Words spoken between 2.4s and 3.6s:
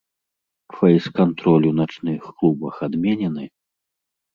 клубах адменены?